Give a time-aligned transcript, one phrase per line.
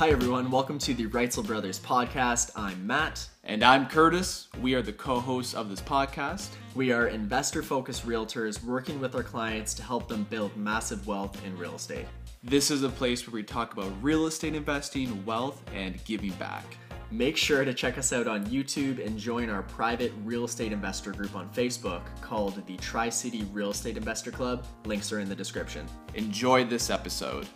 [0.00, 0.50] Hi, everyone.
[0.50, 2.52] Welcome to the Reitzel Brothers podcast.
[2.56, 3.28] I'm Matt.
[3.44, 4.46] And I'm Kurtis.
[4.62, 6.48] We are the co hosts of this podcast.
[6.74, 11.44] We are investor focused realtors working with our clients to help them build massive wealth
[11.44, 12.06] in real estate.
[12.42, 16.64] This is a place where we talk about real estate investing, wealth, and giving back.
[17.10, 21.12] Make sure to check us out on YouTube and join our private real estate investor
[21.12, 24.64] group on Facebook called the Tri City Real Estate Investor Club.
[24.86, 25.86] Links are in the description.
[26.14, 27.46] Enjoy this episode.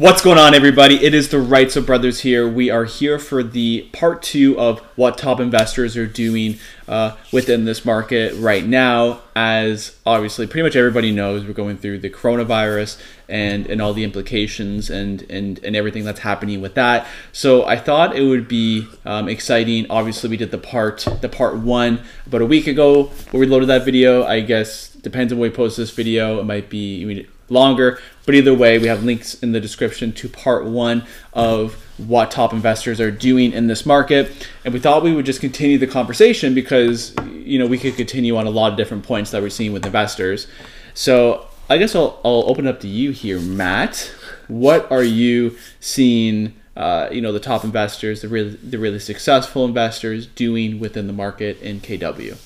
[0.00, 1.04] What's going on, everybody?
[1.04, 2.48] It is the Reitzel Brothers here.
[2.48, 6.58] We are here for the part two of what top investors are doing
[6.88, 9.20] uh, within this market right now.
[9.36, 14.02] As obviously, pretty much everybody knows, we're going through the coronavirus and and all the
[14.02, 17.06] implications and and and everything that's happening with that.
[17.32, 19.84] So I thought it would be um, exciting.
[19.90, 23.68] Obviously, we did the part the part one about a week ago where we loaded
[23.68, 24.24] that video.
[24.24, 26.40] I guess depends on when we post this video.
[26.40, 27.02] It might be.
[27.02, 28.00] I mean, longer.
[28.24, 32.52] But either way, we have links in the description to part one of what top
[32.52, 34.48] investors are doing in this market.
[34.64, 38.36] And we thought we would just continue the conversation because, you know, we could continue
[38.36, 40.46] on a lot of different points that we're seeing with investors.
[40.94, 44.12] So I guess I'll, I'll open it up to you here, Matt.
[44.48, 46.54] What are you seeing?
[46.76, 51.12] Uh, you know the top investors, the really the really successful investors doing within the
[51.12, 52.38] market in KW.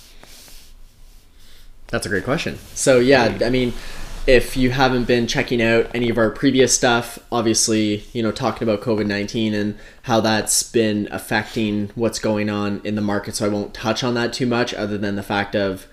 [1.89, 2.59] That's a great question.
[2.75, 3.73] So yeah, I mean,
[4.27, 8.67] if you haven't been checking out any of our previous stuff, obviously, you know, talking
[8.67, 13.35] about COVID 19 and how that's been affecting what's going on in the market.
[13.35, 15.87] So I won't touch on that too much, other than the fact of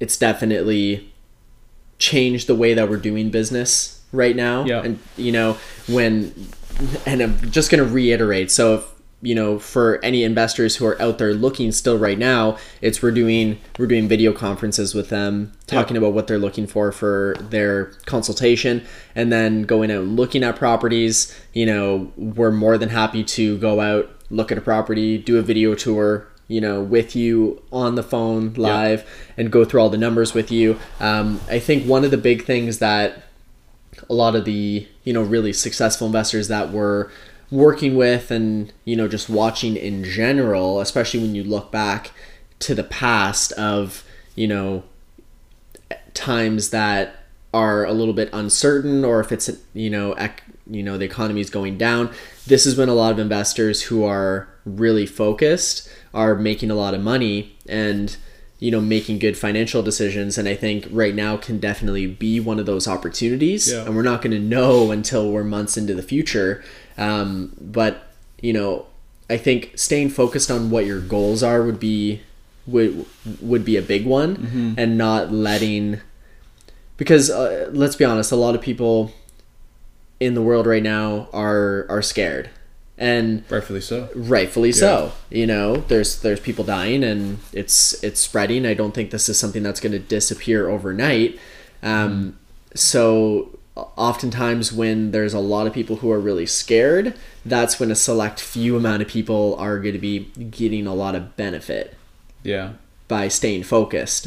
[0.00, 1.12] it's definitely
[1.98, 4.64] changed the way that we're doing business right now.
[4.64, 4.82] Yeah.
[4.82, 6.48] And, you know, when,
[7.04, 8.50] and I'm just going to reiterate.
[8.50, 12.56] So if, you know for any investors who are out there looking still right now
[12.82, 16.92] it's we're doing we're doing video conferences with them talking about what they're looking for
[16.92, 21.34] for their consultation and then going out and looking at properties.
[21.52, 25.42] You know we're more than happy to go out look at a property do a
[25.42, 29.98] video tour you know with you on the phone live and go through all the
[29.98, 30.78] numbers with you.
[31.00, 33.22] Um, i think one of the big things that
[34.10, 37.10] a lot of the you know really successful investors that were
[37.50, 42.10] working with and you know just watching in general especially when you look back
[42.58, 44.82] to the past of you know
[46.14, 47.24] times that
[47.54, 51.40] are a little bit uncertain or if it's you know ec- you know the economy
[51.40, 52.10] is going down
[52.46, 56.94] this is when a lot of investors who are really focused are making a lot
[56.94, 58.16] of money and
[58.58, 60.38] you know making good financial decisions.
[60.38, 63.70] And i think right now can definitely be one of those opportunities.
[63.70, 63.84] Yeah.
[63.84, 66.64] and we're not going to know until we're months into the future
[66.98, 68.08] um, but
[68.40, 68.86] you know
[69.30, 72.20] i think staying focused on what your goals are would be
[72.66, 73.06] would
[73.40, 76.00] would be a big one and not letting
[76.96, 79.12] because uh, let's be honest a lot of people
[80.20, 82.50] in the world right now are are scared.
[82.98, 84.08] And Rightfully so.
[84.14, 88.64] rightfully so you know there's there's people dying and it's it's spreading.
[88.64, 91.38] I don't think this is something that's going to disappear overnight.
[91.82, 92.38] Um,
[92.74, 97.14] so oftentimes when there's a lot of people who are really scared
[97.44, 100.20] that's when a select few amount of people are going to be
[100.50, 101.94] getting a lot of benefit.
[102.42, 102.72] Yeah.
[103.08, 104.26] by staying focused.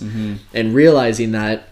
[0.54, 1.68] And realizing that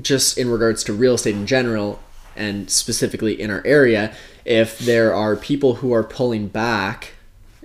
[0.00, 2.00] just in regards to real estate in general
[2.36, 4.12] and specifically in our area
[4.44, 7.12] if there are people who are pulling back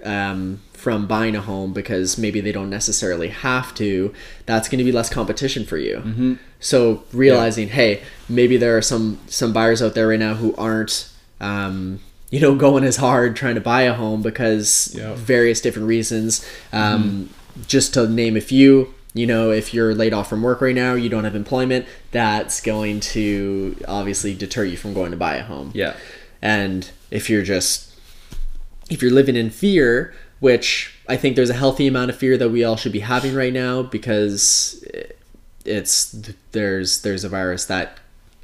[0.03, 4.13] um, from buying a home because maybe they don't necessarily have to
[4.47, 6.37] that's going to be less competition for you
[6.71, 11.09] so realizing hey maybe there are some some buyers out there right now who aren't
[11.39, 11.99] um,
[12.31, 15.13] you know going as hard trying to buy a home because Yeah.
[15.15, 16.43] various different reasons
[16.73, 17.29] um,
[17.67, 20.93] just to name a few you know if you're laid off from work right now
[20.95, 25.43] you don't have employment that's going to obviously deter you from going to buy a
[25.43, 25.93] home Yeah.
[26.41, 27.93] and if you're just
[28.89, 32.49] if you're living in fear which i think there's a healthy amount of fear that
[32.49, 34.83] we all should be having right now because
[35.65, 36.11] it's
[36.51, 37.97] there's there's a virus that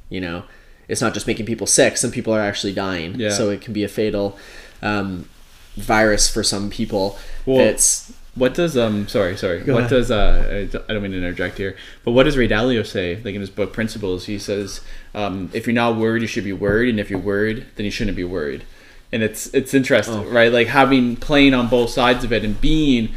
[0.08, 0.42] you know
[0.88, 3.30] it's not just making people sick some people are actually dying Yeah.
[3.30, 4.36] so it can be a fatal
[4.82, 5.28] um,
[5.76, 7.16] virus for some people
[7.46, 9.90] Well, it's What does um sorry sorry what ahead.
[9.90, 13.34] does uh I don't- mean to interject here but what does Ray Dalio say like
[13.34, 14.80] in his book Principles he says
[15.14, 17.90] um if you're not worried you should be worried and if you're worried then you
[17.90, 18.64] shouldn't be worried
[19.12, 20.24] and it's it's interesting Oh.
[20.24, 23.12] right like having playing on both sides of it and being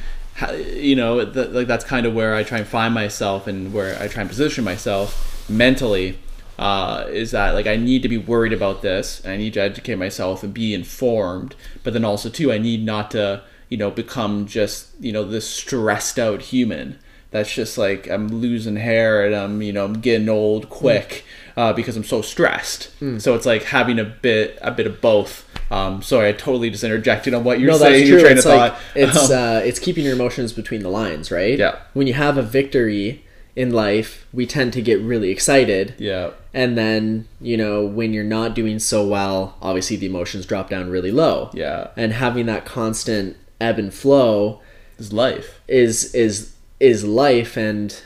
[0.53, 4.07] you know like that's kind of where I try and find myself and where I
[4.07, 6.19] try and position myself mentally
[6.57, 9.61] uh, is that like I need to be worried about this and I need to
[9.61, 13.91] educate myself and be informed but then also too I need not to you know
[13.91, 16.99] become just you know this stressed out human.
[17.31, 21.25] That's just like I'm losing hair and I'm you know I'm getting old quick
[21.57, 22.85] uh, because I'm so stressed.
[22.99, 23.17] Hmm.
[23.17, 25.43] So it's like having a bit a bit of both.
[25.71, 28.07] Um, sorry, I totally just interjected on what you're no, saying.
[28.07, 28.81] Your train It's of like thought.
[28.95, 31.57] it's uh, it's keeping your emotions between the lines, right?
[31.57, 31.79] Yeah.
[31.93, 33.23] When you have a victory
[33.55, 38.23] in life, we tend to get really excited, yeah, and then you know when you're
[38.23, 41.49] not doing so well, obviously the emotions drop down really low.
[41.53, 41.87] yeah.
[41.95, 44.61] And having that constant ebb and flow
[44.99, 45.61] is life.
[45.67, 47.97] is is is life, and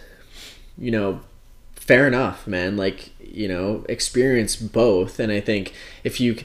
[0.78, 1.22] you know,
[1.76, 2.78] fair enough, man.
[2.78, 5.74] Like you know, experience both, and I think
[6.04, 6.38] if you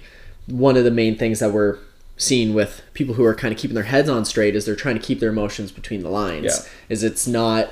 [0.46, 1.78] one of the main things that we're
[2.16, 4.94] seeing with people who are kind of keeping their heads on straight is they're trying
[4.94, 6.70] to keep their emotions between the lines Yeah.
[6.88, 7.70] is it's not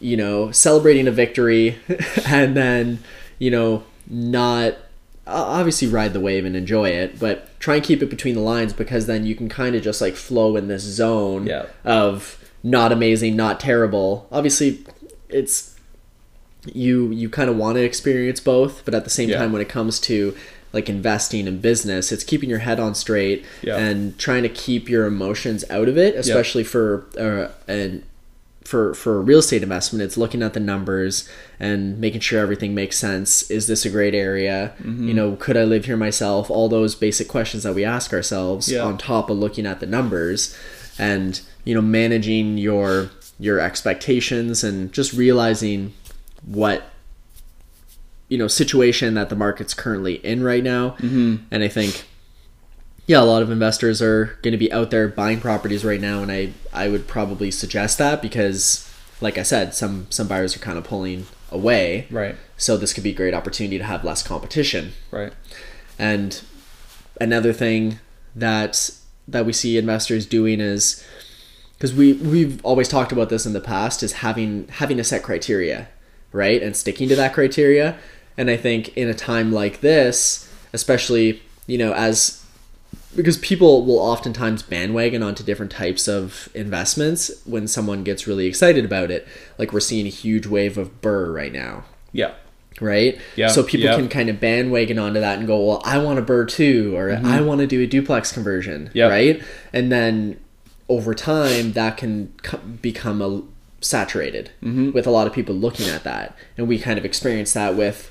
[0.00, 1.78] you know celebrating a victory
[2.26, 3.00] and then
[3.38, 4.76] you know not
[5.26, 8.72] obviously ride the wave and enjoy it but try and keep it between the lines
[8.72, 11.66] because then you can kind of just like flow in this zone Yeah.
[11.84, 14.84] of not amazing not terrible obviously
[15.28, 15.71] it's
[16.66, 19.38] you you kind of want to experience both but at the same Yeah.
[19.38, 20.34] time when it comes to
[20.72, 23.76] like investing in business it's keeping your head on straight Yeah.
[23.78, 28.04] and trying to keep your emotions out of it especially for uh, and
[28.64, 31.28] for for a real estate investment it's looking at the numbers
[31.58, 35.08] and making sure everything makes sense is this a great area Mm-hmm.
[35.08, 38.70] you know could i live here myself all those basic questions that we ask ourselves
[38.70, 38.82] Yeah.
[38.84, 40.56] on top of looking at the numbers
[40.96, 43.10] and you know managing your
[43.40, 45.92] your expectations and just realizing
[46.44, 46.90] what
[48.28, 51.36] you know situation that the market's currently in right now mm-hmm.
[51.50, 52.04] and i think
[53.06, 56.22] yeah a lot of investors are going to be out there buying properties right now
[56.22, 58.88] and i i would probably suggest that because
[59.20, 62.36] like i said some some buyers are kind of pulling away Right.
[62.56, 65.32] so this could be a great opportunity to have less competition Right.
[65.98, 66.42] and
[67.20, 67.98] another thing
[68.34, 68.90] that
[69.28, 71.04] that we see investors doing is
[71.74, 75.22] because we we've always talked about this in the past is having having a set
[75.22, 75.88] criteria,
[76.32, 76.62] right?
[76.62, 77.98] And sticking to that criteria.
[78.36, 82.38] And I think in a time like this, especially, you know, as
[83.14, 88.84] because people will oftentimes bandwagon onto different types of investments when someone gets really excited
[88.86, 89.26] about it.
[89.58, 92.32] Like we're seeing a huge wave of BRRRR right now Yeah.
[92.80, 93.20] right?
[93.36, 93.96] Yeah, So people yeah.
[93.96, 97.12] can kind of bandwagon onto that and go, well, I want a BRRRR too, or
[97.22, 98.96] I want to do a duplex conversion, Mm-hmm.
[98.98, 99.08] Yeah.
[99.08, 99.42] right?
[99.74, 100.40] And then
[100.88, 102.32] over time, that can
[102.80, 103.42] become a
[103.82, 104.92] saturated Mm-hmm.
[104.92, 108.08] with a lot of people looking at that, and we kind of experience that with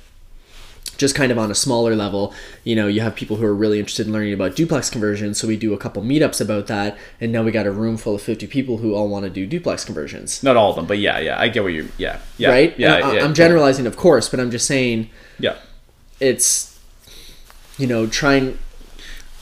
[0.98, 2.32] just kind of on a smaller level,
[2.64, 5.38] you know, you have people who are really interested in learning about duplex conversions.
[5.40, 8.14] So we do a couple meetups about that, and now we got a room full
[8.14, 10.98] of fifty people who all want to do duplex conversions, Not all of them, but
[10.98, 11.40] yeah, yeah.
[11.40, 11.86] I get what you're.
[11.98, 12.18] Yeah.
[12.36, 12.50] Yeah.
[12.50, 12.78] right?
[12.78, 12.94] Yeah.
[12.94, 15.08] I- yeah, I'm generalizing, of course, but I'm just saying
[15.40, 15.56] Yeah.
[16.20, 16.78] it's
[17.78, 18.58] you know trying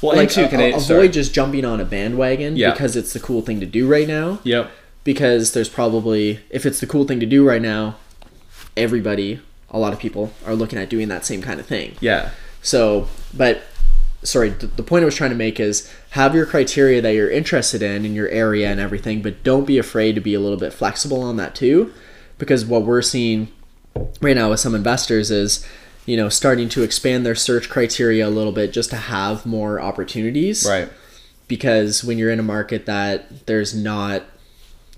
[0.00, 1.08] Well, like too, can a- I, avoid sorry.
[1.08, 2.70] just jumping on a bandwagon Yeah.
[2.70, 4.70] because it's the cool thing to do right now Yep.
[5.04, 7.96] Because there's probably if it's the cool thing to do right now
[8.76, 12.30] everybody a lot of people are looking at doing that same kind of thing Yeah.
[12.62, 13.62] so but
[14.22, 17.30] sorry th- the point i was trying to make is have your criteria that you're
[17.30, 20.58] interested in in your area and everything but don't be afraid to be a little
[20.58, 21.92] bit flexible on that too
[22.38, 23.48] because what we're seeing
[24.20, 25.66] right now with some investors is
[26.06, 29.80] you know starting to expand their search criteria a little bit just to have more
[29.80, 30.88] opportunities Right.
[31.48, 34.22] because when you're in a market that there's not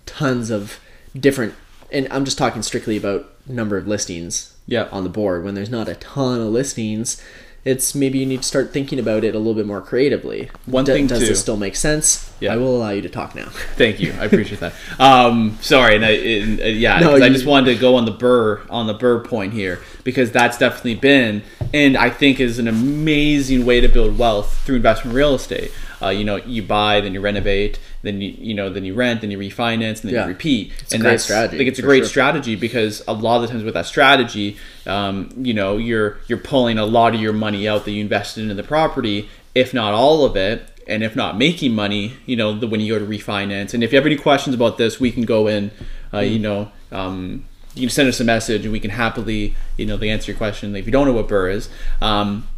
[0.06, 0.78] tons of
[1.18, 1.54] different
[1.90, 4.88] and I'm just talking strictly about number of listings Yeah.
[4.90, 7.20] on the board when there's not a ton of listings
[7.64, 10.84] it's maybe you need to start thinking about it a little bit more creatively One
[10.84, 11.26] Do- thing, does too.
[11.26, 12.54] this still make sense Yeah.
[12.54, 14.12] I will allow you to talk now Thank you.
[14.18, 14.72] I appreciate that.
[14.98, 18.04] Um, sorry, and I, and, uh, yeah, No, 'cause I just wanted to go on
[18.04, 21.42] the BRRRR on the BRRRR point here because that's definitely been,
[21.72, 25.70] and I think is an amazing way to build wealth through investment real estate.
[26.02, 29.20] Uh, you know, you buy, then you renovate, then you you know, then you rent,
[29.20, 30.22] then you refinance, and then Yeah.
[30.22, 30.72] you repeat.
[30.90, 32.08] a and great that's strategy, think it's a great sure.
[32.08, 34.56] strategy because a lot of the times with that strategy,
[34.86, 38.42] um, you know, you're you're pulling a lot of your money out that you invested
[38.42, 42.58] into the property, if not all of it, and if not making money, you know,
[42.58, 43.74] the, when you go to refinance.
[43.74, 45.70] And if you have any questions about this, we can go in,
[46.12, 47.44] uh, you know, um,
[47.74, 50.36] you can send us a message and we can happily, you know, they answer your
[50.38, 51.68] question if you don't know what BRRRR is.
[52.00, 52.48] Um,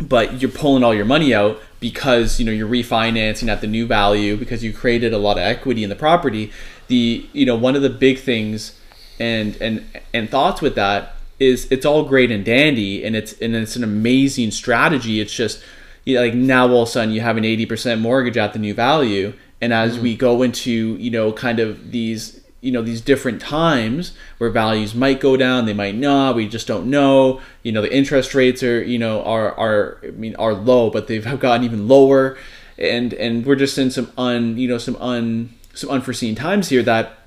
[0.00, 3.86] but you're pulling all your money out because you know you're refinancing at the new
[3.86, 6.52] value because you created a lot of equity in the property.
[6.88, 8.78] The you know one of the big things
[9.18, 13.54] and and and thoughts with that is it's all great and dandy and it's and
[13.54, 15.20] it's an amazing strategy.
[15.20, 15.62] It's just
[16.04, 18.58] you know, like now all of a sudden you have an 80% mortgage at the
[18.58, 19.34] new value.
[19.60, 20.02] And as mm-hmm.
[20.02, 24.94] we go into you know kind of these you know these different times where values
[24.94, 27.40] might go down they might not we just don't know.
[27.62, 31.06] You know the interest rates are you know are are i mean are low but
[31.06, 32.36] they've gotten even lower.
[32.76, 36.82] And and we're just in some un you know some un some unforeseen times here
[36.82, 37.18] that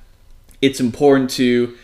[0.61, 1.75] it's important to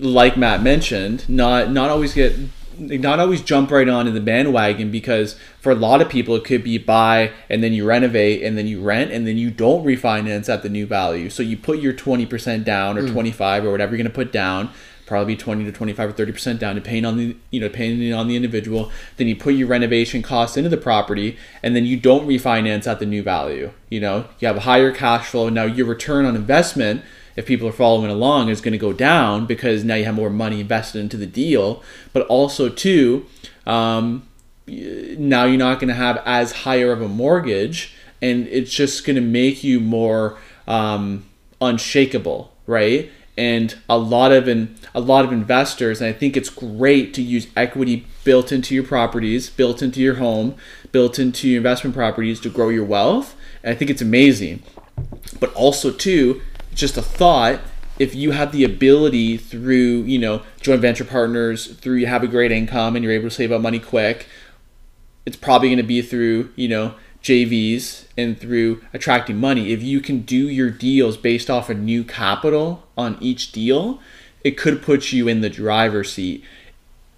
[0.00, 2.36] like Matt mentioned not not always get
[2.78, 6.44] not always jump right on in the bandwagon because for a lot of people it
[6.44, 9.84] could be buy and then you renovate and then you rent and then you don't
[9.84, 11.30] refinance at the new value.
[11.30, 13.12] So you put your 20% down or hmm.
[13.12, 14.70] 25 or whatever you're going to put down,
[15.06, 18.36] probably 20 to 25 or 30% down depending on the you know depending on the
[18.36, 18.90] individual.
[19.16, 22.98] Then you put your renovation costs into the property and then you don't refinance at
[22.98, 23.72] the new value.
[23.90, 25.48] You know, you have a higher cash flow.
[25.48, 27.02] Now your return on investment
[27.36, 30.30] if people are following along is going to go down because now you have more
[30.30, 31.82] money invested into the deal.
[32.12, 33.26] But also too
[33.66, 34.28] um,
[34.66, 39.16] now you're not going to have as higher of a mortgage and it's just going
[39.16, 41.26] to make you more um,
[41.60, 43.10] unshakable right?
[43.36, 47.22] And a lot of in, a lot of investors and i think it's great to
[47.22, 50.54] use equity built into your properties built into your home
[50.92, 53.34] built into your investment properties to grow your wealth.
[53.62, 54.62] And i think it's amazing.
[55.40, 56.40] But also too
[56.74, 57.60] just a thought
[57.98, 62.28] if you have the ability through you know joint venture partners through you have a
[62.28, 64.26] great income and you're able to save up money quick
[65.26, 69.72] it's probably going to be through you know jvs and through attracting money.
[69.72, 73.98] If you can do your deals based off of new capital on each deal
[74.44, 76.44] it could put you in the driver's seat.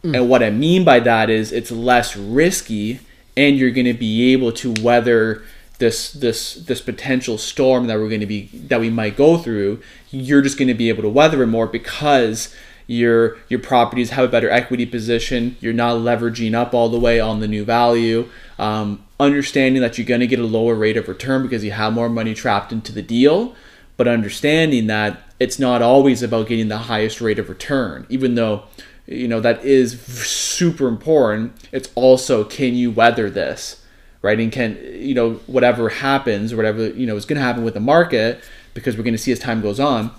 [0.05, 0.17] Mm.
[0.17, 3.01] And what i mean by that is it's less risky
[3.37, 5.43] and you're going to be able to weather
[5.79, 9.81] this this this potential storm that we're going to be that we might go through
[10.11, 12.55] you're just going to be able to weather it more because
[12.87, 17.21] your your properties have a better equity position you're not leveraging up all the way
[17.21, 18.29] on the new value
[18.59, 21.93] um, understanding that you're going to get a lower rate of return because you have
[21.93, 23.55] more money trapped into the deal
[23.97, 28.63] but understanding that it's not always about getting the highest rate of return even though
[29.07, 33.83] you know that is super important it's also can you weather this
[34.23, 34.39] right?
[34.39, 37.81] And can you know whatever happens whatever you know is going to happen with the
[37.81, 38.43] market
[38.77, 40.13] because we're going to see as time goes on.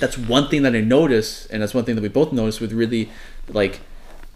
[0.00, 2.72] That's one thing that I notice, and that's one thing that we both notice with
[2.72, 3.10] really
[3.48, 3.80] like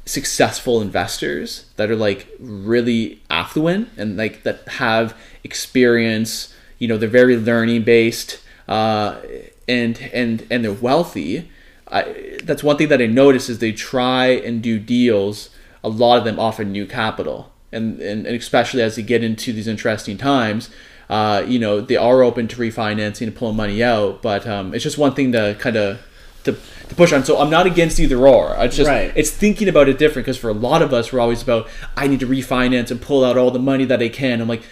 [0.04, 6.54] successful investors that are like really affluent and like that have experience.
[6.78, 9.20] You know, they're very learning based, uh,
[9.66, 11.50] and and and they're wealthy.
[11.88, 15.50] I, that's one thing that I notice is they try and do deals.
[15.82, 19.52] A lot of them offer new capital and, and, and especially as you get into
[19.52, 20.70] these interesting times,
[21.10, 24.22] uh, you know, they are open to refinancing and pulling money out.
[24.22, 26.00] But um, it's just one thing to kind of
[26.44, 26.52] to,
[26.88, 27.24] to push on.
[27.24, 28.54] So I'm not against either or.
[28.58, 29.12] It's just Right.
[29.14, 32.06] it's thinking about it different because for a lot of us, we're always about I
[32.06, 34.40] need to refinance and pull out all the money that I can.
[34.40, 34.62] I'm like.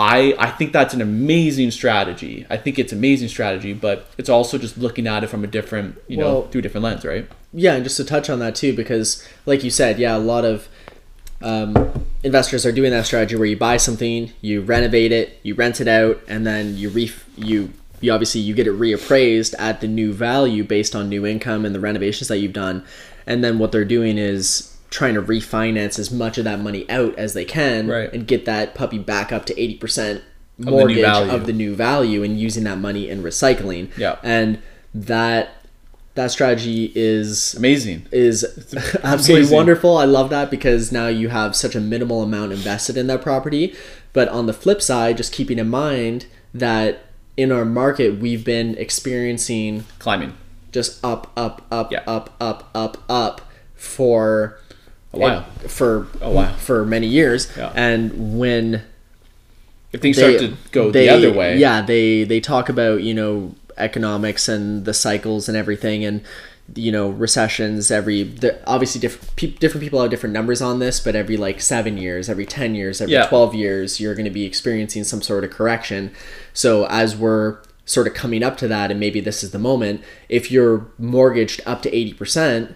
[0.00, 2.46] I, I think that's an amazing strategy.
[2.48, 6.00] I think it's amazing strategy, but it's also just looking at it from a different,
[6.06, 7.28] you know, through a different lens, right?
[7.52, 10.44] yeah, and just to touch on that too, because like you said, yeah, a lot
[10.44, 10.68] of
[11.42, 15.80] um, investors are doing that strategy where you buy something, you renovate it, you rent
[15.80, 19.88] it out, and then you re you you obviously you get it reappraised at the
[19.88, 22.84] new value based on new income and the renovations that you've done,
[23.26, 27.14] and then what they're doing is trying to refinance as much of that money out
[27.18, 28.10] as they can Right.
[28.12, 30.22] and get that puppy back up to eighty percent
[30.58, 31.30] mortgage value.
[31.32, 33.96] of the new value and using that money in recycling.
[33.96, 34.16] Yeah.
[34.22, 34.60] and
[34.94, 35.50] that
[36.18, 38.06] that strategy is Amazing.
[38.10, 38.44] is
[39.04, 39.56] absolutely amazing.
[39.56, 39.96] wonderful.
[39.96, 43.74] I love that because now you have such a minimal amount invested in that property.
[44.12, 47.04] But on the flip side, just keeping in mind that
[47.36, 50.32] in our market, we've been experiencing Climbing.
[50.72, 52.02] just up, up, up, Yeah.
[52.06, 53.40] up, up, up, up
[53.76, 54.58] for
[55.12, 55.42] A while.
[55.68, 56.52] for A while.
[56.54, 57.48] for many years.
[57.56, 57.70] Yeah.
[57.76, 58.82] And when
[59.92, 63.02] If things they- start to go they- the other way, Yeah, they they talk about
[63.04, 66.22] you know economics and the cycles and everything, and
[66.74, 68.22] you know recessions every.
[68.24, 71.96] The, obviously, different pe- different people have different numbers on this, but every like seven
[71.96, 73.26] years, every ten years, every Yeah.
[73.26, 76.12] twelve years, you're going to be experiencing some sort of correction.
[76.52, 80.02] So as we're sort of coming up to that, and maybe this is the moment,
[80.28, 82.74] if you're mortgaged up to eighty percent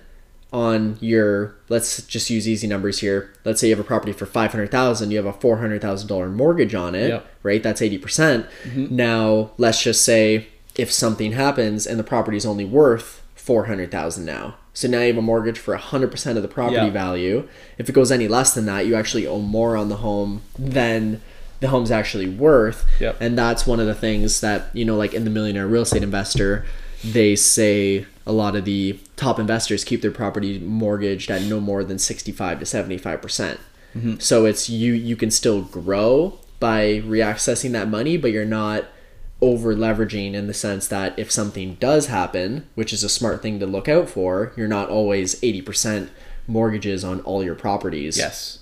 [0.55, 4.27] on your let's just use easy numbers here let's say you have a property for
[4.27, 7.27] 500000 you have a $400000 mortgage on it Yep.
[7.43, 8.95] right that's 80% mm-hmm.
[8.95, 14.55] now let's just say if something happens and the property is only worth 400000 now.
[14.75, 16.91] So now you have a mortgage for 100% of the property Yeah.
[16.91, 17.47] value.
[17.77, 21.21] If it goes any less than that you actually owe more on the home than
[21.61, 22.85] the home's actually worth.
[23.01, 23.17] Yep.
[23.21, 26.03] and that's one of the things that you know like in the millionaire real estate
[26.03, 26.65] investor
[27.05, 31.83] they say a lot of the top investors keep their property mortgaged at no more
[31.85, 33.61] than 65 to 75 percent.
[33.97, 34.15] Mm-hmm.
[34.21, 38.85] So it's you you can still grow by reaccessing that money but you're not
[39.43, 43.59] over leveraging in the sense that if something does happen which is a smart thing
[43.59, 46.09] to look out for you're not always 80%
[46.47, 48.61] mortgages on all your properties yes,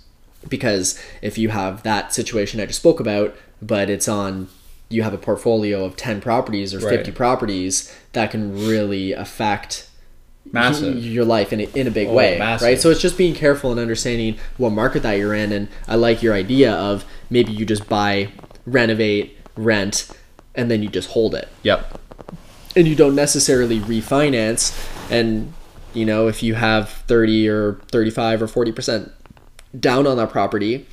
[0.49, 4.49] because if you have that situation I just spoke about, but it's on
[4.89, 6.97] you have a portfolio of 10 properties or Right.
[6.97, 9.89] 50 properties that can really affect
[10.51, 11.05] Massive.
[11.05, 12.67] your life in a, in a big Oh, way, massive.
[12.67, 12.81] right?
[12.81, 15.53] So it's just being careful and understanding what market that you're in.
[15.53, 18.33] And I like your idea of maybe you just buy,
[18.67, 20.11] renovate, rent,
[20.55, 21.99] and then you just hold it, Yep.
[22.77, 24.73] and you don't necessarily refinance.
[25.11, 25.53] And
[25.95, 29.11] you know, if you have thirty or thirty-five or forty percent
[29.79, 30.87] down on that property,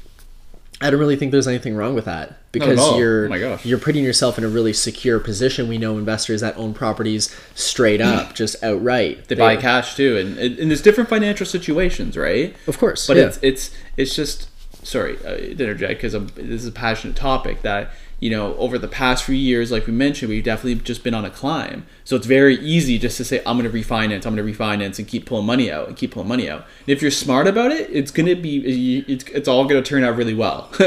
[0.82, 4.38] I don't really think there's anything wrong with that because you're Oh you're putting yourself
[4.38, 5.68] in a really secure position.
[5.68, 9.28] We know investors that own properties straight up, just outright.
[9.28, 12.56] They buy cash too, and and there's different financial situations, right?
[12.68, 13.24] of course, But yeah.
[13.26, 14.50] it's it's it's just
[14.86, 18.88] sorry uh, to interject because this is a passionate topic that you know over the
[18.88, 21.86] past few years, like we mentioned, we've definitely just been on a climb.
[22.04, 24.98] So it's very easy just to say I'm going to refinance, I'm going to refinance,
[25.00, 26.66] and keep pulling money out and keep pulling money out.
[26.86, 29.88] And if you're smart about it, it's going to be it's it's all going to
[29.88, 30.70] turn out really well,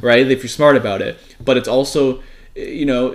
[0.00, 0.30] right?
[0.30, 2.22] If you're smart about it, but it's also
[2.56, 3.10] you know,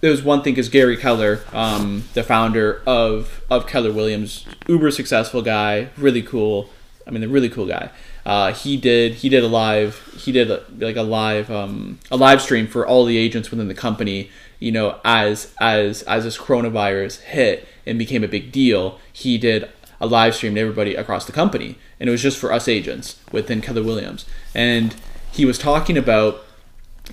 [0.00, 5.42] there's one thing is Gary Keller, um, the founder of of Keller Williams, uber successful
[5.42, 6.70] guy, really cool.
[7.06, 7.90] I mean, a really cool guy.
[8.28, 12.16] Uh, he did he did a live he did a, like a live um, a
[12.16, 14.28] live stream for all the agents within the company.
[14.60, 19.70] You know, as as as this coronavirus hit and became a big deal, he did
[19.98, 23.18] a live stream to everybody across the company, and it was just for us agents
[23.32, 24.26] within Keller Williams.
[24.54, 24.94] And
[25.32, 26.44] he was talking about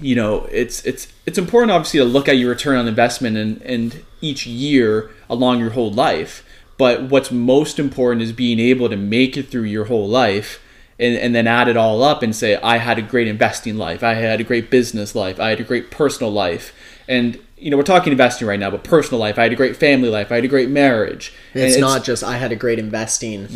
[0.02, 3.62] you know it's it's it's important obviously to look at your return on investment and
[3.62, 6.44] and each year along your whole life
[6.78, 10.60] but what's most important is being able to make it through your whole life
[11.00, 14.04] and, and then add it all up and say i had a great investing life
[14.04, 16.74] i had a great business life i had a great personal life
[17.08, 19.76] and you know we're talking investing right now but personal life i had a great
[19.76, 22.80] family life i had a great marriage it's, And not just I had a great
[22.80, 23.52] investing like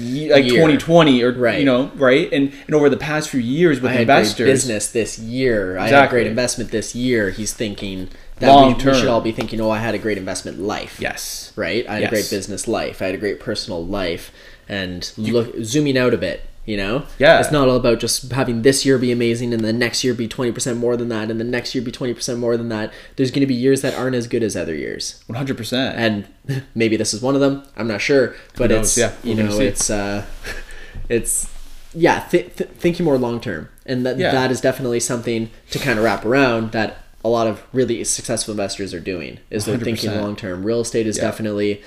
[0.45, 0.53] year.
[0.53, 1.59] 2020 or Right.
[1.59, 4.47] you know right and and over the past few years with I had great investors
[4.47, 5.77] business this year.
[5.77, 7.29] I had a great investment this year.
[7.29, 10.17] He's thinking that Long we, we should all be thinking, oh, I had a great
[10.17, 10.99] investment life.
[10.99, 11.85] yes right?
[11.87, 13.01] I had a great business life.
[13.01, 14.31] I had a great personal life,
[14.69, 16.48] and look zooming out a bit.
[16.69, 17.39] You know, Yeah.
[17.39, 20.27] it's not all about just having this year be amazing and the next year be
[20.27, 22.93] twenty percent more than that, and the next year be twenty percent more than that.
[23.15, 26.25] There's going to be years that aren't as good as other years, 100% and
[26.75, 27.63] maybe this is one of them.
[27.75, 30.25] I'm not sure, but it's Yeah, you know it's uh,
[31.09, 31.49] it's
[31.95, 34.31] yeah, th- th- thinking more long term, and that Yeah.
[34.31, 38.51] that is definitely something to kind of wrap around that a lot of really successful
[38.51, 40.21] investors are doing is they're thinking 100%.
[40.21, 40.63] long term.
[40.63, 41.23] Real estate is Yeah.
[41.23, 41.81] definitely,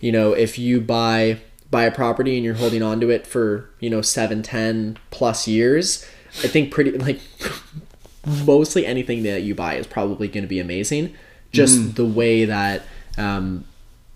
[0.00, 1.38] you know, if you buy
[1.74, 5.48] buy a property and you're holding on to it for you know seven, ten plus
[5.48, 6.06] years,
[6.44, 7.20] I think pretty like
[8.46, 11.14] mostly anything that you buy is probably going to be amazing.
[11.52, 11.94] Just Mm.
[11.96, 12.82] the way that
[13.18, 13.64] um,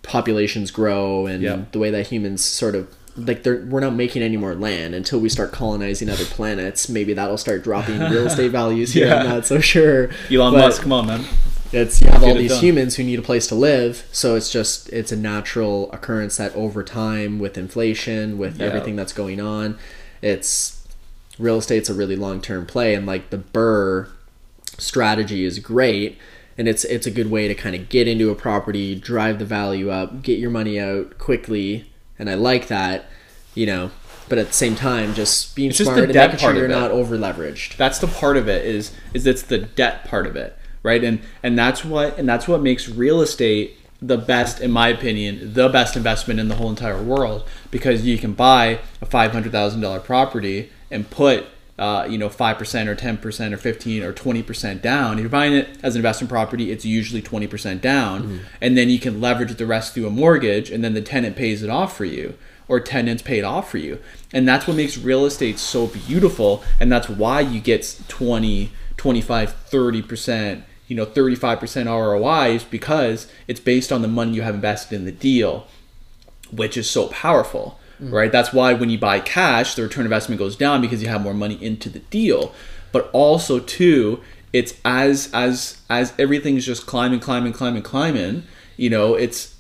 [0.03, 1.63] populations grow and Yeah.
[1.73, 5.19] the way that humans sort of like they're we're not making any more land until
[5.21, 6.89] we start colonizing other planets.
[6.89, 9.13] Maybe that'll start dropping real estate values here.
[9.13, 10.11] I'm not so sure.
[10.31, 11.25] Elon But Musk, come on, man.
[11.73, 12.61] It's you have all these done.
[12.61, 16.55] humans who need a place to live, so it's just it's a natural occurrence that
[16.55, 18.67] over time, with inflation, with Yeah.
[18.67, 19.79] everything that's going on,
[20.23, 20.83] it's
[21.39, 24.09] real estate's a really long term play, and like the BRRRR
[24.79, 26.17] strategy is great,
[26.57, 29.45] and it's it's a good way to kind of get into a property, drive the
[29.45, 33.07] value up, get your money out quickly, and I like that,
[33.55, 33.91] you know.
[34.31, 36.55] But at the same time, just being It's just smart the and debt making sure
[36.57, 37.77] you're not over leveraged.
[37.79, 41.03] That's the part of it is is it's the debt part of it, right?
[41.03, 45.55] And and that's what and that's what makes real estate the best, in my opinion,
[45.55, 49.53] the best investment in the whole entire world because you can buy a five hundred
[49.53, 51.47] thousand dollar property and put
[51.79, 55.15] uh, you know five percent or ten percent or fifteen or twenty percent down.
[55.15, 58.89] If you're buying it as an investment property, it's usually twenty percent down, and then
[58.89, 61.97] you can leverage the rest through a mortgage, and then the tenant pays it off
[61.97, 62.35] for you
[62.69, 63.99] or tenants paid off for you.
[64.33, 66.63] And that's what makes real estate so beautiful.
[66.79, 73.91] And that's why you get 20, 25, 30%, you know, 35% ROIs because it's based
[73.91, 75.67] on the money you have invested in the deal,
[76.51, 78.13] which is so powerful, mm.
[78.13, 78.31] right?
[78.31, 81.35] That's why when you buy cash, the return investment goes down because you have more
[81.35, 82.53] money into the deal.
[82.93, 84.21] But also too,
[84.53, 88.45] it's as as as everything's just climbing, climbing, climbing, climbing,
[88.77, 89.55] you know, it's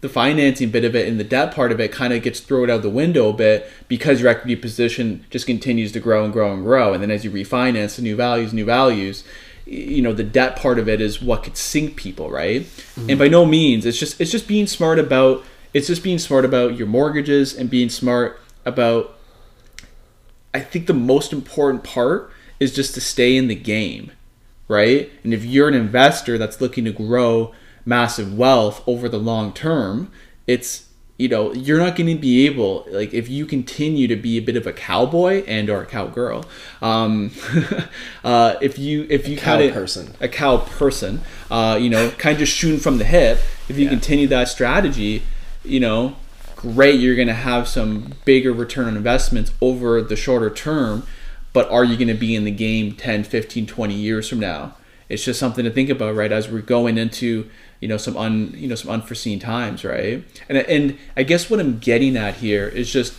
[0.00, 2.70] the financing bit of it and the debt part of it kind of gets thrown
[2.70, 6.52] out the window a bit because your equity position just continues to grow and grow
[6.52, 6.92] and grow.
[6.92, 9.24] And then as you refinance the new values, new values,
[9.66, 12.62] you know, the debt part of it is what could sink people, right?
[12.96, 13.18] And mm-hmm.
[13.18, 16.76] by no means, it's just it's just being smart about it's just being smart about
[16.76, 19.18] your mortgages and being smart about
[20.54, 24.12] I think the most important part is just to stay in the game,
[24.66, 25.10] right?
[25.22, 27.52] And if you're an investor that's looking to grow
[27.88, 30.10] massive wealth over the long term,
[30.46, 34.38] it's you know you're not going to be able like if you continue to be
[34.38, 36.44] a bit of a cowboy and or a cowgirl
[36.80, 37.32] um
[38.24, 40.14] uh if you if you kind of person.
[40.20, 41.20] a cow person
[41.50, 45.24] uh you know kind of just shooting from the hip if you continue that strategy
[45.64, 46.14] you know
[46.58, 51.04] great, you're going to have some bigger return on investments over the shorter term,
[51.52, 54.74] but are you going to be in the game 10, 15, 20 years from now?
[55.08, 56.32] It's just something to think about, right?
[56.32, 57.48] As we're going into
[57.80, 60.24] you know some un you know some unforeseen times, right?
[60.48, 63.14] And and I guess what I'm getting at here is just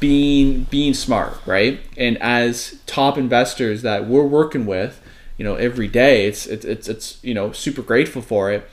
[0.00, 1.80] being being smart, right?
[1.96, 5.00] And as top investors that we're working with,
[5.36, 8.68] you know, every day, it's it's it's, it's you know super grateful for it.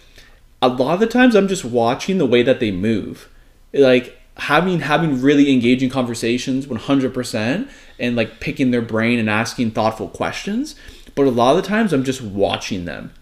[0.62, 3.30] A lot of the times, I'm just watching the way that they move,
[3.74, 10.10] like having having really engaging conversations 100% and like picking their brain and asking thoughtful
[10.10, 10.76] questions
[11.16, 13.14] but a lot of the times i'm just watching them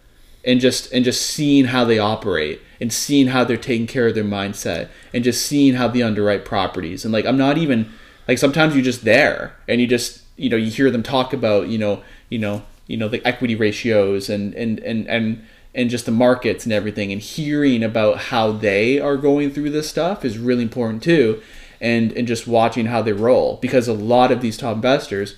[0.45, 4.15] and just and just seeing how they operate and seeing how they're taking care of
[4.15, 7.05] their mindset and just seeing how they underwrite properties.
[7.05, 7.91] And like i'm not even
[8.27, 11.67] like sometimes you're just there and you just you know you hear them talk about
[11.67, 16.05] you know you know you know the equity ratios and and and and and just
[16.05, 17.11] the markets and everything.
[17.11, 21.41] And hearing about how they are going through this stuff is really important too.
[21.81, 25.35] And and just watching how they roll because a lot of these top investors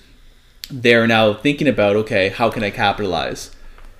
[0.68, 3.55] they're now thinking about okay how can i capitalize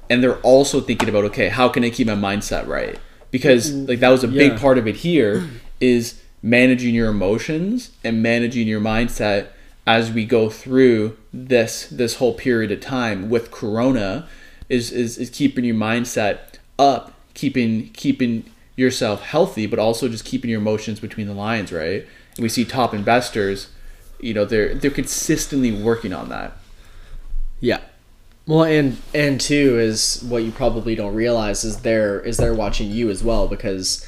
[0.09, 2.99] and they're also thinking about okay how can i keep my mindset right?
[3.31, 3.87] Because mm-hmm.
[3.87, 5.49] like that was a big part of it here
[5.81, 9.49] is managing your emotions and managing your mindset
[9.87, 14.29] as we go through this this whole period of time with corona
[14.69, 18.45] is is, is keeping your mindset up keeping keeping
[18.77, 22.07] yourself healthy but also just keeping your emotions between the lines right?
[22.37, 23.71] And we see top investors
[24.21, 26.57] you know they're they're consistently working on that.
[27.61, 27.81] Yeah.
[28.47, 32.91] Well, and and two is what you probably don't realize is they're is they're watching
[32.91, 34.07] you as well because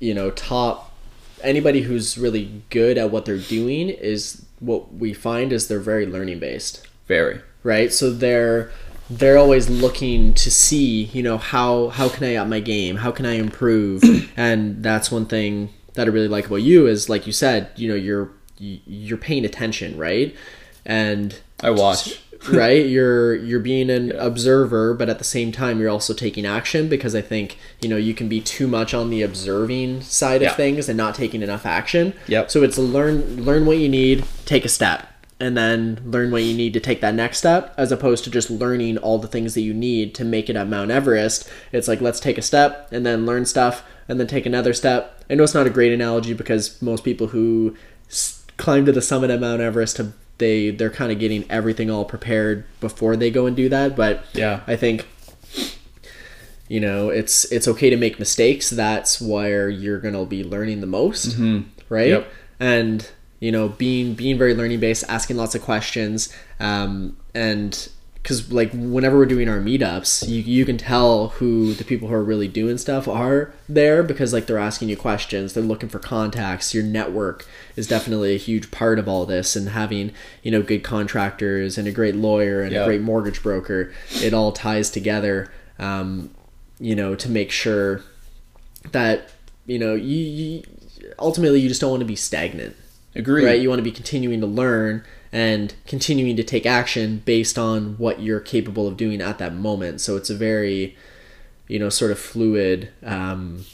[0.00, 0.94] you know top
[1.42, 6.06] anybody who's really good at what they're doing is what we find is they're very
[6.06, 6.86] learning based.
[7.06, 7.40] Very.
[7.62, 7.92] Right?
[7.92, 8.72] So they're
[9.10, 12.96] they're always looking to see you know how how can i up my game?
[12.96, 14.02] How can i improve?
[14.38, 17.88] And that's one thing that i really like about you is like you said you
[17.88, 20.34] know you're you're paying attention right?
[20.84, 22.86] And i watch right?
[22.86, 27.14] You're you're being an observer but at the same time you're also taking action because
[27.14, 30.50] i think you know you can be too much on the observing side Yeah.
[30.50, 32.14] of things and not taking enough action.
[32.28, 32.50] Yep.
[32.50, 36.54] so it's learn learn what you need take a step and then learn what you
[36.56, 39.60] need to take that next step as opposed to just learning all the things that
[39.60, 41.46] you need to make it at mount everest.
[41.72, 45.22] It's like let's take a step and then learn stuff and then take another step.
[45.28, 47.76] I know it's not a great analogy because most people who
[48.08, 51.90] s- climb to the summit of mount everest have they they're kind of getting everything
[51.90, 54.60] all prepared before they go and do that but Yeah.
[54.66, 55.06] i think
[56.68, 60.86] you know it's it's okay to make mistakes that's where you're gonna be learning the
[60.86, 61.36] most
[61.88, 62.28] right Yep.
[62.60, 63.08] and
[63.40, 67.88] you know being being very learning based asking lots of questions um, and
[68.26, 72.14] because like whenever we're doing our meetups you, you can tell who the people who
[72.14, 76.00] are really doing stuff are there because like they're asking you questions they're looking for
[76.00, 80.10] contacts your network is definitely a huge part of all this and having
[80.42, 82.82] you know good contractors and a great lawyer and Yeah.
[82.82, 86.30] a great mortgage broker it all ties together um,
[86.80, 88.02] you know to make sure
[88.90, 89.30] that
[89.66, 90.62] you know you, you
[91.20, 92.74] ultimately you just don't want to be stagnant
[93.16, 93.44] Agreed.
[93.44, 97.96] right you want to be continuing to learn and continuing to take action based on
[97.98, 100.96] what you're capable of doing at that moment so it's a very
[101.68, 103.64] you know sort of fluid um,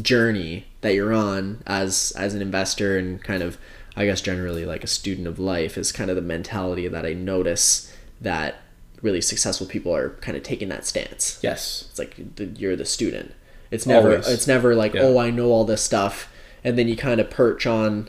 [0.00, 3.58] journey that you're on as as an investor and kind of
[3.96, 7.12] i guess generally like a student of life is kind of the mentality that i
[7.12, 8.56] notice that
[9.02, 11.86] really successful people are kind of taking that stance Yes.
[11.90, 13.34] it's like the, you're the student.
[13.70, 14.28] It's never Always.
[14.28, 15.02] it's never like Yeah.
[15.02, 18.08] oh I know all this stuff, and then you kind of perch on.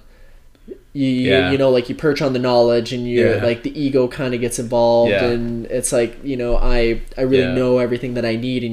[0.67, 1.51] You, you- Yeah.
[1.51, 3.43] you know like you perch on the knowledge and you are Yeah.
[3.43, 5.25] like the ego kind of gets involved Yeah.
[5.25, 8.63] and it's like you know I I really know everything that I need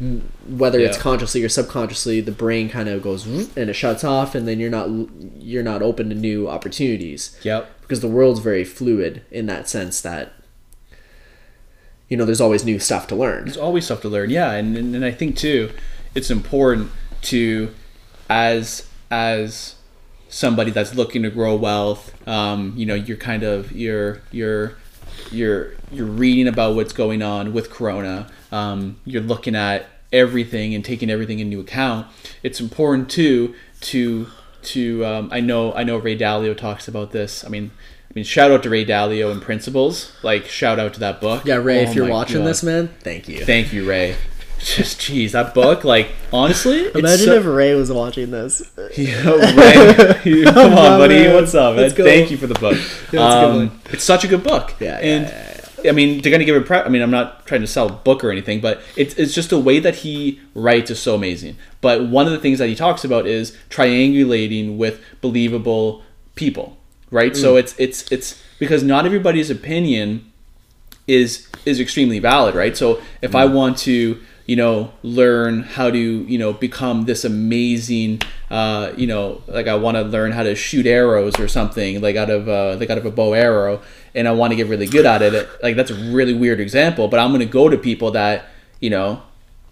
[0.00, 4.34] and whether it's consciously or subconsciously the brain kind of goes and it shuts off
[4.34, 4.90] and then you're not
[5.38, 7.70] you're not open to new opportunities Yep.
[7.82, 10.32] because the world's very fluid in that sense that
[12.08, 14.30] you know there's always new stuff to learn There's always stuff to learn.
[14.30, 15.70] Yeah, and, and and I think too,
[16.14, 16.90] it's important
[17.22, 17.70] to,
[18.30, 19.74] as as
[20.28, 24.76] somebody that's looking to grow wealth, um, you know, you're kind of you're you're
[25.30, 28.28] you're you're reading about what's going on with Corona.
[28.52, 32.06] Um, you're looking at everything and taking everything into account.
[32.42, 34.28] It's important too to
[34.62, 37.44] to um, I know I know Ray Dalio talks about this.
[37.44, 37.70] I mean.
[38.10, 40.12] I mean, shout out to Ray Dalio and Principles.
[40.22, 41.44] Like, shout out to that book.
[41.44, 42.46] Yeah, Ray, Oh if you're watching God.
[42.46, 43.44] this, man, thank you.
[43.44, 44.16] Thank you, Ray.
[44.60, 48.60] Just jeez, that book, like honestly, it's Imagine so- if Ray was watching this.
[48.96, 51.14] Yo, Ray, you- come on, buddy.
[51.14, 51.34] man.
[51.34, 51.82] What's up, man?
[51.84, 51.94] Let's.
[51.94, 52.76] Thank you for the book.
[53.12, 54.74] Yeah, um, it's such a good book.
[54.80, 55.90] Yeah, yeah, and yeah, yeah.
[55.90, 56.84] I mean, they're gonna give a prep.
[56.84, 59.50] I mean, I'm not trying to sell a book or anything, but it's it's just
[59.50, 61.56] the way that he writes is so amazing.
[61.80, 66.02] But one of the things that he talks about is triangulating with believable
[66.34, 66.76] people,
[67.10, 67.34] right?
[67.36, 70.30] So it's it's it's because not everybody's opinion
[71.06, 72.76] is is extremely valid, right?
[72.76, 78.20] So if I want to, you know, learn how to, you know, become this amazing,
[78.50, 82.16] uh, you know, like I want to learn how to shoot arrows or something, like
[82.16, 83.82] out of uh, like out of a bow arrow,
[84.14, 85.48] and I want to get really good at it.
[85.62, 88.46] Like that's a really weird example, but I'm going to go to people that,
[88.80, 89.22] you know,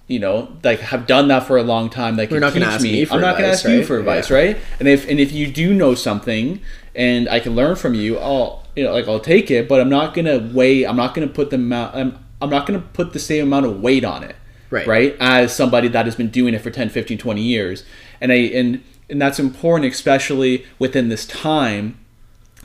[0.08, 2.16] you know, like have done that for a long time.
[2.16, 2.92] That can not teach ask me.
[2.92, 4.36] me I'm not going to advice, ask you for advice, Yeah.
[4.36, 4.56] right?
[4.78, 6.60] And if and if you do know something,
[6.94, 9.68] and I can learn from you, I'll you know like I'll take it.
[9.70, 10.84] But I'm not going to weigh.
[10.84, 11.94] I'm not going to put the amount.
[11.96, 14.36] I'm, I'm not going to put the same amount of weight on it,
[14.70, 14.86] Right.
[14.86, 17.84] Right, as somebody that has been doing it for 10, 15, 20 years,
[18.20, 21.98] and I and and that's important, especially within this time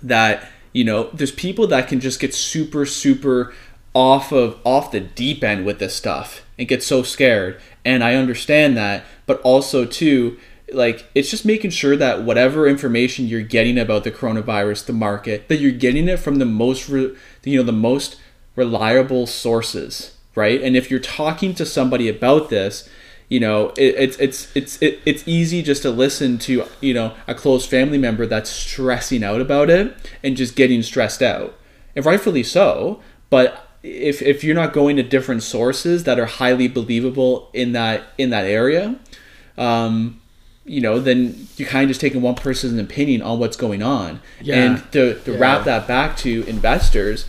[0.02, 3.54] that you know there's people that can just get super super
[3.94, 7.60] off of off the deep end with this stuff and get so scared.
[7.84, 10.38] And i understand that but also too
[10.74, 15.48] like it's just making sure that whatever information you're getting about the coronavirus the market
[15.48, 18.18] that you're getting it from the most re- you know the most
[18.56, 22.88] reliable sources right and if you're talking to somebody about this
[23.30, 27.14] you know it, it's it's it's it, it's easy just to listen to you know
[27.28, 31.54] a close family member that's stressing out about it and just getting stressed out
[31.96, 36.68] and rightfully so but if, if you're not going to different sources that are highly
[36.68, 38.96] believable in that in that area
[39.58, 40.20] um,
[40.66, 44.22] you know then you're kind of just taking one person's opinion on what's going on
[44.42, 44.56] Yeah.
[44.64, 45.38] and to, to Yeah.
[45.40, 47.26] wrap that back to investors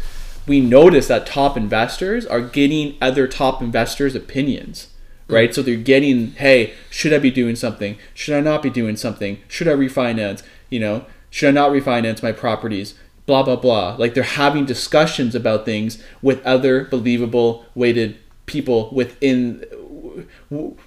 [0.47, 4.89] we notice that top investors are getting other top investors opinions
[5.29, 5.35] mm.
[5.35, 5.55] right?
[5.55, 7.97] So they're getting hey should i be doing something?
[8.15, 9.39] Should i not be doing something?
[9.49, 10.43] Should i refinance?
[10.71, 12.95] You know should i not refinance my properties?
[13.27, 13.97] Blah blah blah.
[13.99, 19.65] Like they're having discussions about things with other believable weighted people within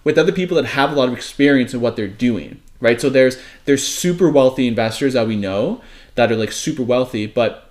[0.04, 3.02] with other people that have a lot of experience in what they're doing right?
[3.02, 5.82] So there's there's super wealthy investors that we know
[6.15, 7.64] that are like super wealthy but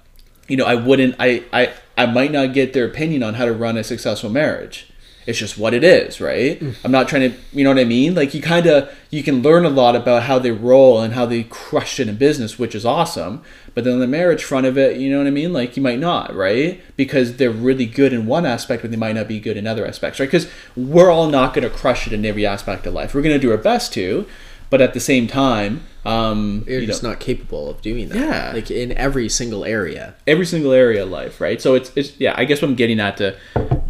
[0.48, 3.52] you know i wouldn't i i, I might not get their opinion on how to
[3.52, 4.88] run a successful marriage.
[5.26, 6.60] It's just what it is right?
[6.60, 6.76] Mm.
[6.84, 8.14] I'm not trying to you know what i mean?
[8.14, 11.24] Like you kind of you can learn a lot about how they roll and how
[11.24, 13.42] they crush it in business which is awesome.
[13.74, 15.52] But then on the marriage front of it you know what i mean?
[15.52, 16.82] Like you might not right?
[16.96, 19.86] Because they're really good in one aspect but they might not be good in other
[19.86, 20.26] aspects right?
[20.26, 23.14] Because we're all not going to crush it in every aspect of life.
[23.14, 24.26] We're going to do our best to
[24.68, 28.18] but at the same time um You're you just know, not capable of doing that.
[28.18, 28.52] Yeah.
[28.52, 30.14] Like in every single area.
[30.26, 31.60] every single area of life, right?
[31.60, 33.36] So it's, it's yeah, I guess what I'm getting at to,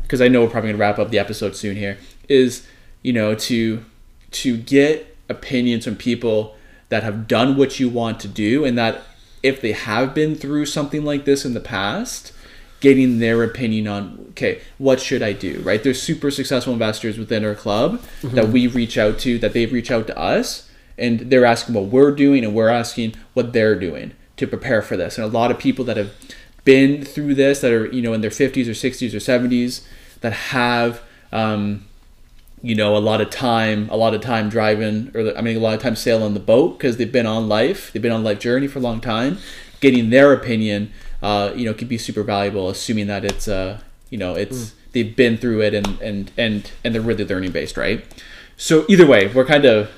[0.02, 1.98] because I know we're probably gonna wrap up the episode soon here,
[2.28, 2.66] is
[3.02, 3.84] you know to
[4.32, 6.56] to get opinions from people
[6.88, 9.02] that have done what you want to do, and that
[9.42, 12.32] if they have been through something like this in the past,
[12.80, 15.82] getting their opinion on okay, what should I do, right?
[15.82, 19.90] There's super successful investors within our club that we reach out to, that they've reached
[19.90, 20.63] out to us,
[20.96, 24.96] and they're asking what we're doing, and we're asking what they're doing to prepare for
[24.96, 25.18] this.
[25.18, 26.12] And a lot of people that have
[26.64, 29.86] been through this, that are you know in their 50s or 60s or 70s,
[30.20, 31.02] that have
[31.32, 31.84] um,
[32.62, 35.60] you know a lot of time, a lot of time driving, or I mean a
[35.60, 38.40] lot of time sailing the boat because they've been on life, they've been on life
[38.40, 39.38] journey for a long time.
[39.80, 44.18] Getting their opinion, uh, you know, can be super valuable, assuming that it's uh, you
[44.18, 48.02] know it's they've been through it and and and and they're really learning based, right?
[48.56, 49.90] So either way, we're kind of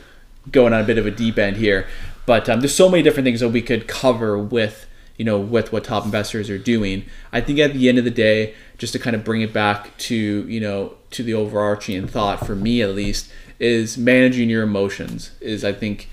[0.50, 1.86] going on a bit of a deep end here,
[2.24, 5.72] but um, there's so many different things that we could cover with you know with
[5.72, 7.04] what top investors are doing.
[7.32, 9.96] I think at the end of the day, just to kind of bring it back
[9.98, 15.30] to you know to the overarching thought for me at least is managing your emotions
[15.40, 16.10] is I think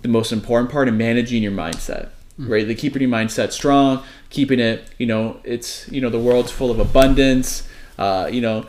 [0.00, 2.66] the most important part of managing your mindset right?
[2.66, 6.70] Like keeping your mindset strong keeping it you know it's you know the world's full
[6.70, 7.68] of abundance.
[7.98, 8.66] Uh, you know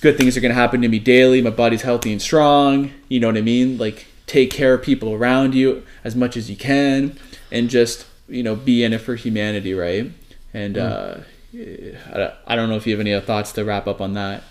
[0.00, 1.42] good things are going to happen to me daily.
[1.42, 2.92] My body's healthy and strong.
[3.08, 3.78] You know what i mean?
[3.78, 7.18] Like take care of people around you as much as you can
[7.50, 10.12] and just you know be in it for humanity right
[10.54, 11.16] and uh,
[11.52, 14.44] I, I don't know if you have any other thoughts to wrap up on that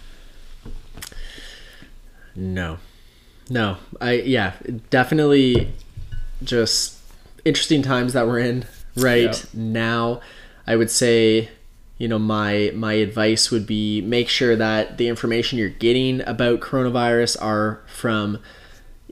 [2.35, 2.77] No.
[3.49, 3.77] No.
[4.01, 4.53] I yeah,
[4.89, 5.71] definitely
[6.43, 6.97] just
[7.45, 9.59] interesting times that we're in right Yeah.
[9.59, 10.21] now.
[10.67, 11.49] I would say,
[11.97, 16.59] you know, my my advice would be make sure that the information you're getting about
[16.59, 18.39] coronavirus are from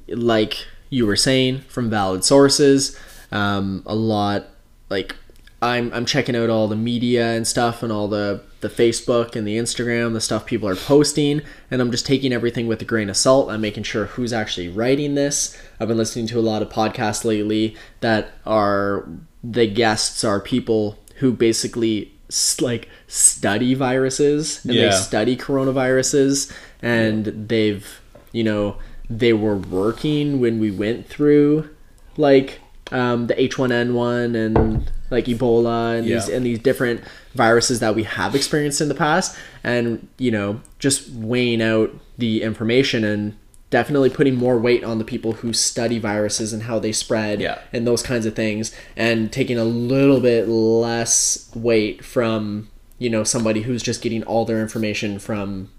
[0.07, 2.97] like you were saying from valid sources.
[3.31, 4.47] Um, a lot
[4.89, 5.15] like
[5.61, 9.47] I'm I'm checking out all the media and stuff and all the the Facebook and
[9.47, 13.09] the Instagram, the stuff people are posting, and I'm just taking everything with a grain
[13.09, 13.49] of salt.
[13.51, 15.59] I'm making sure who's actually writing this.
[15.79, 19.07] I've been listening to a lot of podcasts lately that are
[19.43, 22.11] the guests are people who basically
[22.59, 24.89] like study viruses and Yeah.
[24.89, 28.77] they study coronaviruses and they've you know
[29.09, 31.69] they were working when we went through
[32.17, 32.59] like
[32.91, 37.01] um, the H1N1 and like Ebola and these and these different
[37.33, 42.41] viruses that we have experienced in the past and you know just weighing out the
[42.41, 43.35] information and
[43.71, 47.59] definitely putting more weight on the people who study viruses and how they spread Yeah.
[47.73, 53.23] and those kinds of things and taking a little bit less weight from you know
[53.23, 55.69] somebody who's just getting all their information from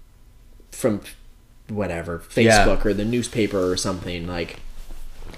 [0.71, 1.01] from
[1.69, 2.65] whatever Yeah.
[2.65, 4.59] facebook or the newspaper or something like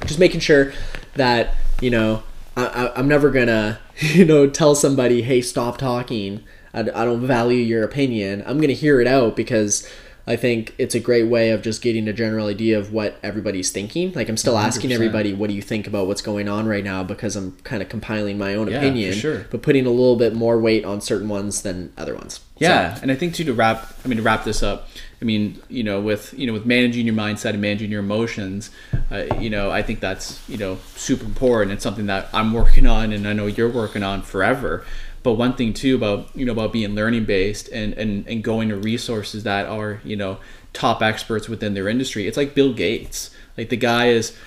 [0.06, 0.72] just making sure
[1.15, 2.24] that you know
[2.56, 7.58] I, i'm never gonna you know tell somebody hey stop talking I, I don't value
[7.60, 9.89] your opinion i'm gonna hear it out because
[10.28, 13.72] i think it's a great way of just getting a general idea of what everybody's
[13.72, 14.94] thinking like i'm still asking 100%.
[14.94, 17.89] everybody what do you think about what's going on right now because i'm kind of
[17.89, 19.46] compiling my own Yeah, opinion sure.
[19.50, 23.12] but putting a little bit more weight on certain ones than other ones Yeah, and
[23.12, 24.88] I think too to wrap, I mean to wrap this up,
[25.21, 28.71] I mean you know with you know with managing your mindset and managing your emotions,
[29.12, 31.71] uh, you know I think that's you know super important.
[31.71, 34.86] It's something that I'm working on, and I know you're working on forever.
[35.21, 38.69] But one thing too about you know about being learning based and and and going
[38.69, 40.39] to resources that are you know
[40.73, 42.27] top experts within their industry.
[42.27, 43.32] It's like Bill Gates.
[43.58, 44.38] Like the guy is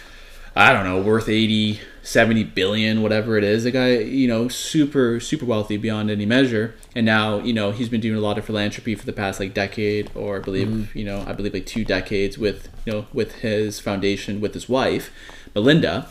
[0.54, 3.65] I don't know, worth 80, 70 billion, whatever it is.
[3.65, 6.75] The guy, you know, super, super wealthy beyond any measure.
[6.95, 9.55] And now, you know, he's been doing a lot of philanthropy for the past like
[9.55, 10.99] decade or I believe, mm-hmm.
[10.99, 14.69] you know, I believe like two decades with, you know, with his foundation with his
[14.69, 15.12] wife,
[15.55, 16.09] Melinda.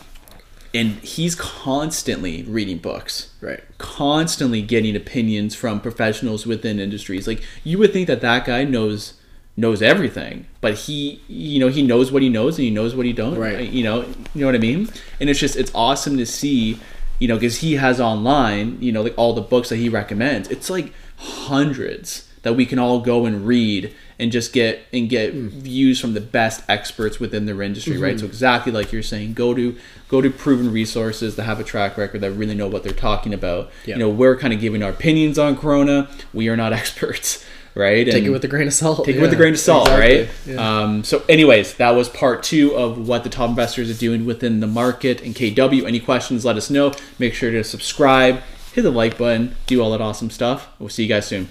[0.74, 7.26] And he's constantly reading books right constantly getting opinions from professionals within industries.
[7.26, 9.12] Like you would think that that guy knows
[9.56, 13.06] knows everything, but he you know he knows what he knows and he knows what
[13.06, 13.36] he don't.
[13.36, 13.68] Right.
[13.68, 14.02] You know
[14.34, 14.88] you know what I mean.
[15.20, 16.78] And it's just it's awesome to see
[17.18, 20.48] you know because he has online you know like all the books that he recommends.
[20.48, 25.32] It's like hundreds that we can all go and read and just get and get
[25.32, 25.48] hmm.
[25.48, 28.32] views from the best experts within their industry right so mm-hmm.
[28.32, 29.76] exactly like you're saying go to
[30.08, 33.32] go to proven resources that have a track record that really know what they're talking
[33.32, 33.94] about Yeah.
[33.94, 38.04] you know we're kind of giving our opinions on corona we are not experts right
[38.06, 39.88] take And- it with a grain of salt take it with a grain of salt,
[39.88, 40.18] exactly.
[40.18, 40.28] right?
[40.46, 40.80] Yeah.
[40.82, 44.60] Um, so, anyways, that was part two of what the top investors are doing within
[44.60, 45.84] the market and KW.
[45.86, 46.92] Any questions, let us know.
[47.18, 48.42] Make sure to subscribe,
[48.74, 50.68] hit the like button, do all that awesome stuff.
[50.78, 51.48] We'll see you guys soon.